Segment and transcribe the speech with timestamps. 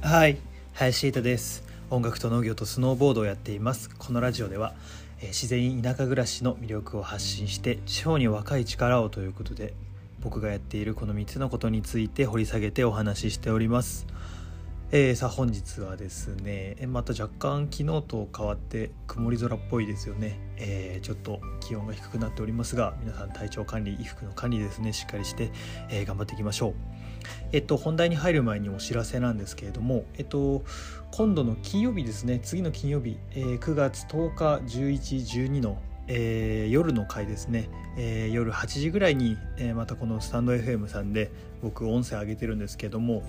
[0.00, 0.38] はい
[0.72, 1.62] 林瑛太です。
[1.90, 3.90] 音楽と農業とスノーボードをやっています。
[3.90, 4.74] このラジオでは、
[5.20, 9.74] え自然田舎暮らしの魅力を発信して地方に若い力をということで
[10.20, 14.06] 僕がやっているこの3つのことについて掘り下げてお話ししております。
[14.90, 25.50] えーさあ本日はですねまた若干昨日と変わって曇り空っぽいですよね、えーちょっと気温が低くなっておりますが皆さん体調管理衣服の管理ですねしっかりして、
[25.90, 26.74] えー頑張っていきましょう。
[27.52, 30.64] えっと本題に入る前にお知らせなんですけれどもえっと
[31.10, 37.68] 今度の金曜日ですね次の金曜日、えー9月10日1112のえー夜の回ですね、
[37.98, 41.30] えー夜8時ぐらいに、えーまたこのスタンド FM さんで
[41.62, 43.22] 僕音声上げてるんですけども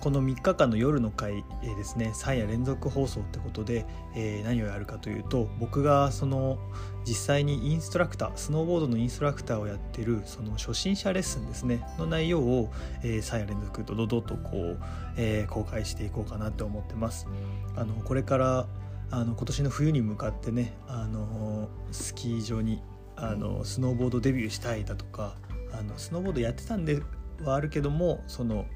[0.00, 6.58] この3日間の夜の回、えーですね3夜連続放送ってことで、えー何をやるかというと僕がその
[7.04, 12.70] 実際にインストラクタースノーボードのインストラクターをやってるその初心者レッスンですねの内容を、
[13.02, 14.78] えー3夜連続ドドドとこう、
[15.16, 17.26] えー公開していこうかなと思ってます。
[17.76, 18.66] あのこれから
[19.10, 22.82] あの今年の冬に向かってねあのスキー場に
[23.16, 25.36] あのスノーボードデビューしたいだとか
[25.72, 27.02] あのスノーボードやってたんで
[27.42, 28.66] はあるけどもその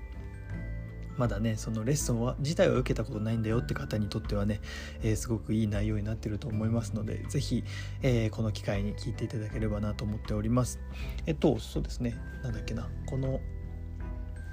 [1.21, 4.63] まだねそのレッスンは自体は受けたことないんだよって方にとってはね、
[5.03, 7.63] えーすごくいい内容になってると思いますので是非、
[8.01, 10.81] えーこの機会に聞いていただければなと思っております。
[11.27, 12.17] えっとそうですね。
[12.43, 12.89] なんだっけな。
[13.07, 13.39] この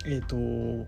[0.06, 0.36] えー、と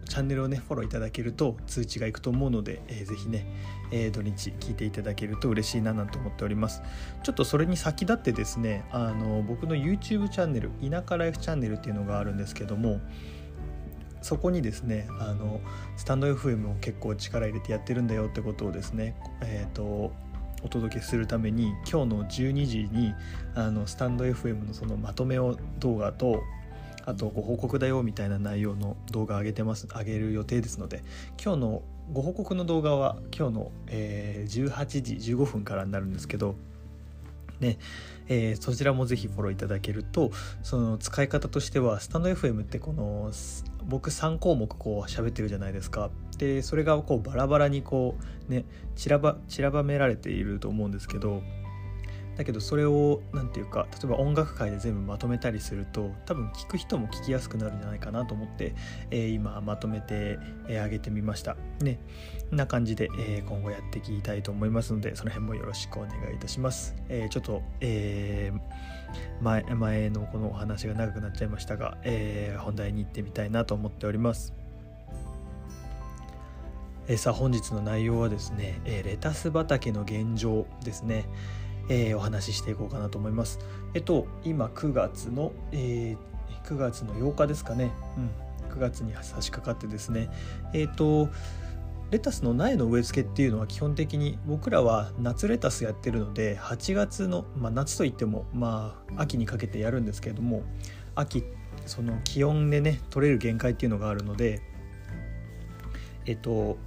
[0.05, 3.45] チャンネルをねフォローいただけると通知がいくと思うので、えーぜひね、
[3.91, 6.81] えー土日聞いていただけると嬉しいななんて思っております。
[7.23, 12.99] ちょっとそれに先立ってですねあの僕の YouTube チャンネル田舎ライフチャンネルっていうのがあるんですけども
[14.21, 15.59] そこにですねあの
[15.97, 20.11] スタンド FM を結構力入れてやってるんだよってことをですねえっ、と
[20.63, 23.13] お届けするために今日の12時に
[23.55, 26.43] あのスタンド FM のそのまとめを動画と
[27.05, 31.03] あとご報告だよみたいな内容の動画上げてます上げる予定ですので
[31.43, 31.81] 今日の
[32.11, 36.55] ご報告の動画は今日の、えー18時15分からになるんですけど
[37.59, 37.77] ね
[38.27, 40.31] えーそちらもぜひフォローいただけると
[40.61, 43.31] その使い方としてはスタンド FM ってこの
[43.89, 46.09] 僕3項目こう喋ってるじゃないですか。
[46.37, 48.15] でそれがこうバラバラにこ
[48.47, 48.63] うね
[48.95, 51.41] 散らば散らばめられていると思うんですけど。
[52.39, 58.75] だけどそれを何ていうか例えば音楽界で全部まとめたりすると多分聞く人も聞きやすくなるんじゃないかなと思って、
[59.11, 60.39] えー今まとめて、
[60.69, 61.57] えーげてみました。
[61.81, 61.99] ね。
[62.49, 68.59] んな感じで、えー今後やっていきたいと思いますのでその辺もよろしくお願いいたします、えーちょっと、えー
[69.41, 74.53] 前前のこのお話が長くなっちゃいましたが、えー本題に行ってみたいなと思っております。
[77.09, 81.25] えさあ本日の内容はですね、えーレタス畑の現状ですね、
[81.89, 83.59] えーお話ししていこうかなと思います。
[83.93, 86.29] えっと今9月の、えー
[86.65, 90.29] 9月の8日ですかね、うん、9月に差し掛かってですね。
[90.73, 91.29] えっと
[92.11, 100.63] レタスの苗の植え付けっていうのは基本的に僕らは夏レタスやってるので8月の、まあ、夏といってもまあ秋にかけてやるんですけれども
[101.13, 101.43] 秋
[101.85, 104.61] その気温でね取れる限界っていうのがあるので
[106.25, 106.77] えっと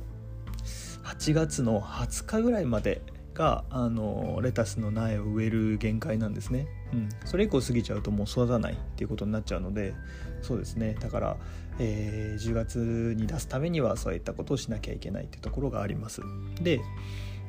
[1.04, 3.02] 8月の20日ぐらいまで
[3.34, 9.94] があのレタスの苗を植える限界なんですね、うん、それ以降過ぎちゃうともう育たないっていうことになっちゃうので
[10.42, 10.96] そうですね。
[10.98, 11.36] だから、
[11.78, 16.20] えー10月に出すためにはそういったことをしなきゃいけないっていうところがあります。
[16.60, 16.80] で、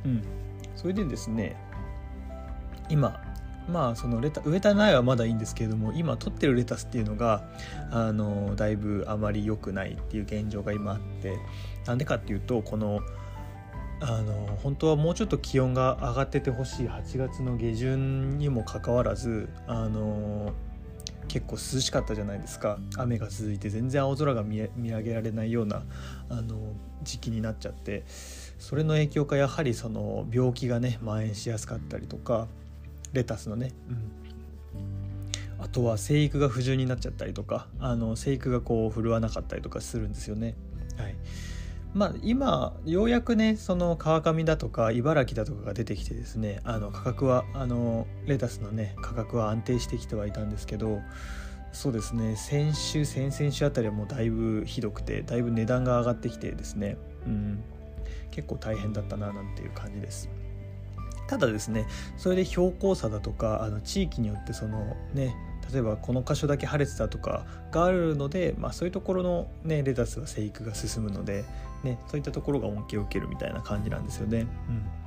[0.05, 0.23] うん、
[0.75, 1.55] それでですね
[2.89, 3.19] 今
[3.69, 7.43] まあそのレタ植えた苗はまだいいんですけれども今取ってるレタスっていうのが
[7.91, 11.38] あのだいぶあまり良くないっていう現状が今あって
[11.85, 12.99] なんでかっていうとこの
[14.06, 16.88] あの本当はもうちょっと気温が上がっててほしい。
[16.88, 20.52] 8月の下旬にもかかわらずあの
[21.30, 22.78] 結構涼しかったじゃないですか。
[22.97, 25.84] 雨が続いて全然青空が見見上げられないような
[26.30, 26.58] あの
[27.03, 28.03] 時期になっちゃって。
[28.64, 32.47] それの影響かやはりその病気がね蔓延しやすかったりとか
[33.12, 40.56] レタスのね、うん、あとは生育が不順になっちゃったりとかあの生育がこう振るわなかったりとかするんですよね。
[40.97, 41.16] はい。
[41.93, 51.01] まあ、今ようやくねその川上だとか茨城だとかが出てきてですねあの価格はあのレタスのね価格は安定してきてはいたんですけど
[51.72, 56.97] そうですね先週先々週あたりはもうだいぶひどくてだいぶ値段が上がってきてですね、
[57.28, 57.63] うん、
[58.31, 60.29] 結構大変だったななんていう感じです。
[61.28, 61.87] ただですね
[62.17, 65.35] それで標高差だとかあの地域によってそのね
[65.71, 71.45] 例えばこの箇所だけ晴れてたとかがあるので、まあ、そういうところの、ね、レタスは生育が進むので、
[71.83, 74.47] ね、そういったところが恩恵を受けるみたいな感じなんですよね。
[74.69, 75.03] うん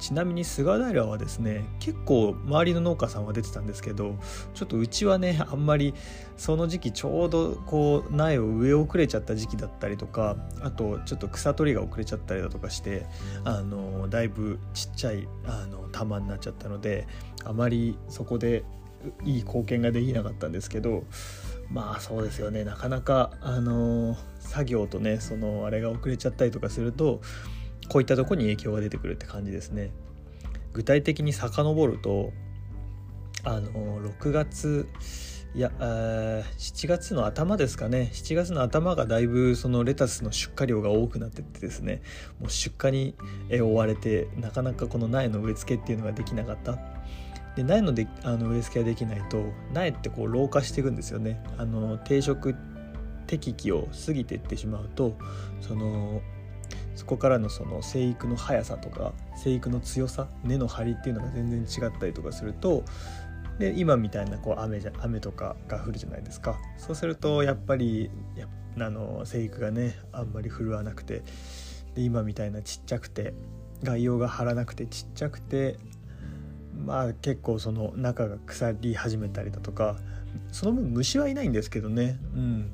[0.00, 4.16] ちなみに菅平はですね結構周りの農家さんは出てたんですけど
[4.54, 5.94] ちょっとうちはねあんまり
[6.36, 13.06] その時期ちょうどこう苗を植え遅れちゃった時期だったりとかあとちょっと草取りが遅れちゃったりだとかして
[13.44, 17.06] あのだいぶちっちゃいあの玉になっちゃったので
[17.44, 18.64] あまりそこで
[19.24, 21.04] いい貢献ができなかったんですけど
[21.70, 22.64] まあそうですよね。
[22.64, 27.20] なかなかあの作業とねそのあれが遅れちゃったりとかすると
[27.88, 29.90] こういったとこに影響が出てくるって感じですね。
[30.72, 32.32] 具体的に遡ると
[33.44, 34.88] あの6月
[35.54, 38.10] いや7月の頭ですかね。
[38.12, 42.02] 7月の頭がだいぶそのレタスの出荷量が多くなってってですね。
[42.38, 43.14] もう出荷に
[43.50, 46.78] 追われてなかなかこの苗の植え付けっていうのができなかった。
[47.60, 51.42] で苗のであの植え付けができないと苗ってこう老化していくんですよね。
[51.58, 52.54] あの定食
[53.26, 55.16] 適期を過ぎていってしまうと
[55.60, 56.20] その
[56.94, 62.82] そこからのその生育の速さとか生育の強さ根の張りっていうのが全然違ったりとかすると
[63.58, 66.58] で今みたいなこう雨じゃ雨とかが降るじゃないですか。
[66.78, 68.10] そうするとやっぱり
[68.78, 71.22] あの生育がねあんまり振るわなくて
[71.94, 73.34] で今みたいなちっちゃくて
[73.82, 75.78] 概要が張らなくてちっちゃくて
[76.84, 79.96] まあ結構その中が腐り始めたりだとか
[80.52, 82.18] その分虫はいないんですけどね。
[82.34, 82.70] うん。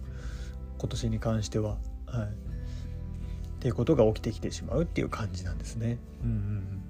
[0.79, 1.77] 今年に関しては。
[2.07, 2.27] はい。
[2.27, 5.99] っていうことが起きてきてしまうっていう感じなんですね。
[6.23, 6.83] うんうん、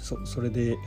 [0.00, 0.78] そそれで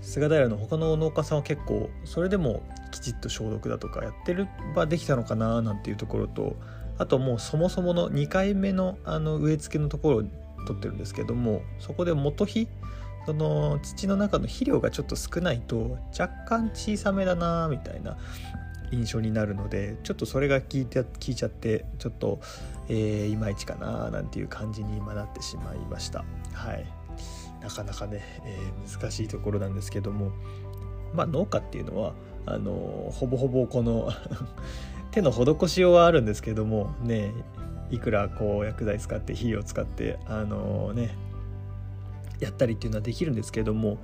[0.00, 6.56] 菅平の他の農家さんは結構それでもきちっと消毒だとかやってればできたのかななんていうところと
[6.96, 10.22] あともうそもそもの2回目のあの植え付けのところを
[10.66, 12.68] 取ってるんですけどもそこで元肥
[13.28, 18.16] その土の中の肥料がちょっと少ないと若干小さめだなみたいな
[18.90, 22.40] 印象になるのでちょっとそれが聞いて聞いちゃってちょっと、
[22.88, 26.24] えー、いまいちかななんていう感じに今なってしまいました。
[26.54, 26.86] はい、
[27.60, 30.32] なかなかね、えー、難しいところなんですけども
[31.12, 32.14] まあ農家っていうのは
[32.46, 34.08] あのほぼほぼこの
[35.12, 37.34] 手の施しようはあるんですけどもね
[37.90, 41.27] いくらこう薬剤使って肥料使ってあのね
[42.40, 43.98] やったりっていうのはできるんですけれども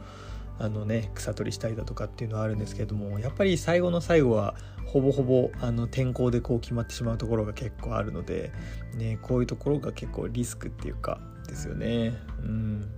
[0.58, 4.54] あのね草取りしたりだとかっていうのはあるんですけどもやっぱり最後の最後は
[4.86, 8.52] ほぼほぼあの天候でこう決まってしまうところが結構あるので、
[8.94, 12.14] ね、こういうところが結構リスクっていうかですよね。
[12.40, 12.90] うん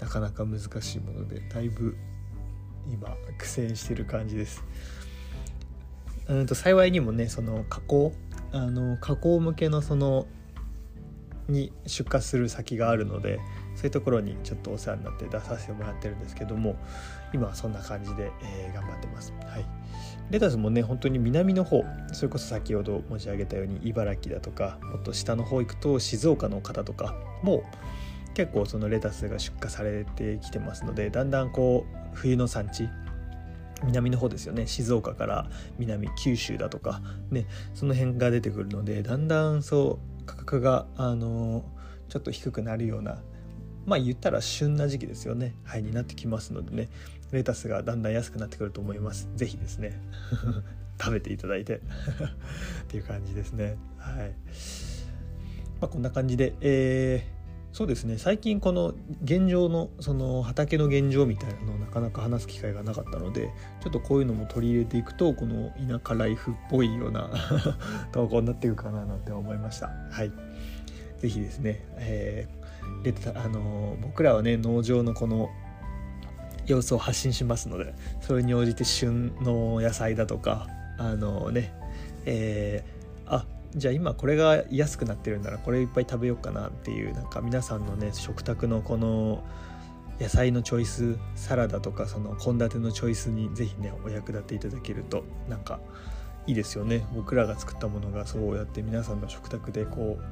[0.00, 1.96] なかなか難しいものでだいぶ
[2.90, 4.64] 今苦戦してる感じです。
[6.28, 8.12] うんと幸いにもねその加工
[8.50, 10.26] あの加工向けのその
[11.48, 13.38] に出荷する先があるので
[13.74, 16.76] そういうところにちょっとお世話になって出させてもらってるんですけども
[17.32, 19.32] 今はそんな感じで、えー、頑張ってます。
[19.46, 19.64] はい、
[20.30, 27.64] レタスもね本当に南の方それこそ先ほど申し上げたように茨城だとかもっと下の方行くと静岡の方とかも
[28.34, 32.88] 結構そのレタスが出荷されてきてますのでだんだんこう冬の産地
[33.84, 41.64] 南の方ですよね静岡から南九州だとかねその辺が出てくるのでだんだんそう価格があの
[42.08, 43.18] ちょっと低くなるような
[43.86, 45.54] まあ言ったら旬な時期ですよね。
[45.64, 46.88] はいになってきますのでね。
[47.32, 49.28] レタスがだんだん安くなってくると思います。
[49.36, 49.98] 是非ですね。
[51.00, 51.76] 食べていただいて。
[51.80, 51.80] っ
[52.88, 53.76] ていう感じですね。
[53.96, 54.34] はい。
[55.80, 57.42] まあこんな感じでえー
[57.72, 58.18] そうですね。
[58.18, 58.92] 最近この
[59.24, 63.48] 現状のその畑の現状みたいなのをなかなか話す機会がなかったので
[63.80, 67.30] ちょっとこういうのも取り入れていくとこの田舎ライフっぽいような
[68.12, 69.90] 投稿になっていくかななんて思いました。
[70.10, 70.30] はい。
[71.20, 72.61] 是非ですね、えー、
[73.02, 75.50] 出てたあの僕らはね農場のこの
[76.66, 81.72] 様子を発信しますのでそれに応じて旬の野菜だとかあのね
[82.24, 89.42] えー、あじゃあ今これが安くなってるんならこれいっぱい食べようかなっていうなんか皆さんのね食卓のこの
[90.20, 95.80] 野菜のチョイスサラダとかその献立のチョイスに是非ねお役立ていただけるとなんか
[96.46, 97.06] いいですよね。
[97.14, 100.24] 僕らが作ったものがそうやって皆さんの食卓でこう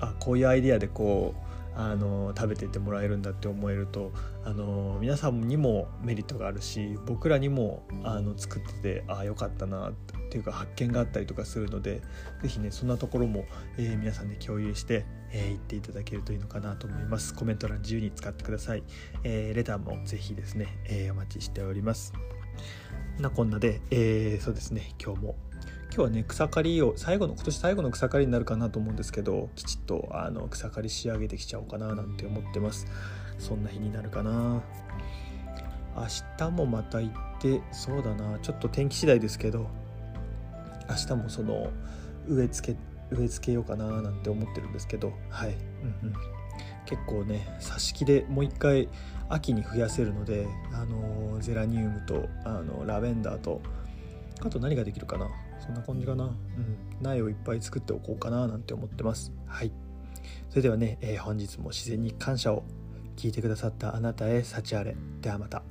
[0.00, 4.12] あこういうアイデアでこうあの食べてってもらえるんだって思えると
[4.44, 9.92] あの皆さんにもメリットがあるし僕らにもあの作っててああよかったなっ
[10.30, 12.02] ていうか発見があったりとかするので
[12.42, 13.44] 是非ねそんなところも、
[13.78, 17.34] えー、皆さんで共有して、えー、言っていただけるといいのかなと思います。
[17.34, 18.82] コメント欄自由に使ってください、
[19.24, 22.12] えー、レターも是非ですね、えお待ちしております。
[23.18, 25.36] なこんなで、えそうですね今日も
[25.92, 32.86] 今日はね草刈りを最後の今年最後の草刈りになるかなと思うんですけどきちっとあの草刈り仕上げてきちゃおうかななんて思ってます。
[33.38, 34.62] そんな日になるかな。
[35.96, 36.06] 明
[36.38, 38.38] 日もまた行ってそうだな。
[38.38, 39.68] ちょっと天気次第ですけど
[40.88, 41.70] 明日もその
[42.28, 42.78] 植え付け
[43.10, 45.56] 植え付けようかななんて思ってるんですけどはい、
[46.02, 46.14] うんうん、
[46.86, 48.88] 結構ね挿し木でもう一回
[49.28, 53.60] 秋に増やせるので、あのゼラニウムとあのラベンダーと
[54.44, 55.28] あと何ができるかな。
[55.60, 56.36] そんな感じかな、うん、
[57.00, 59.32] 苗をいっぱい作っておこうかななんて思ってます。
[59.46, 59.72] はい。
[60.48, 62.64] それではね、えー、本日も自然に感謝を。
[63.20, 64.96] 聞いてくださったあなたへ幸あれ。
[65.20, 65.62] ではまた。